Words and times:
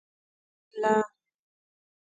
🍌کېله 0.71 0.95